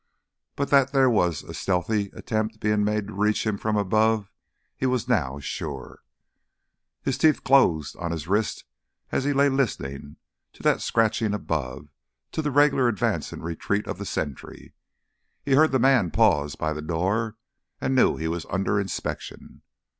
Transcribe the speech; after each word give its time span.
But 0.55 0.71
that 0.71 0.93
there 0.93 1.11
was 1.11 1.43
a 1.43 1.53
stealthy 1.53 2.07
attempt 2.15 2.59
being 2.59 2.83
made 2.83 3.05
to 3.05 3.13
reach 3.13 3.45
him 3.45 3.55
from 3.59 3.77
above 3.77 4.31
he 4.75 4.87
was 4.87 5.07
now 5.07 5.37
sure. 5.37 6.01
His 7.03 7.19
teeth 7.19 7.43
closed 7.43 7.95
on 7.97 8.09
his 8.09 8.27
wrist 8.27 8.65
as 9.11 9.25
he 9.25 9.31
lay 9.31 9.47
listening, 9.47 10.15
to 10.53 10.63
that 10.63 10.81
scratching 10.81 11.35
above, 11.35 11.89
to 12.31 12.41
the 12.41 12.49
regular 12.49 12.87
advance 12.87 13.31
and 13.31 13.43
retreat 13.43 13.85
of 13.85 13.99
the 13.99 14.05
sentry. 14.07 14.73
He 15.43 15.53
heard 15.53 15.71
the 15.71 15.77
man 15.77 16.09
pause 16.09 16.55
by 16.55 16.73
the 16.73 16.81
door 16.81 17.37
and 17.79 17.93
knew 17.93 18.17
he 18.17 18.27
was 18.27 18.47
under 18.49 18.79
inspection. 18.79 19.61